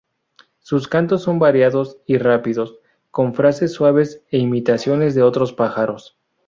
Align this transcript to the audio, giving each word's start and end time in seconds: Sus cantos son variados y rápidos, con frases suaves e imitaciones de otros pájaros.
Sus 0.57 0.87
cantos 0.87 1.21
son 1.21 1.37
variados 1.37 1.99
y 2.07 2.17
rápidos, 2.17 2.79
con 3.11 3.35
frases 3.35 3.71
suaves 3.73 4.23
e 4.31 4.39
imitaciones 4.39 5.13
de 5.13 5.21
otros 5.21 5.53
pájaros. 5.53 6.17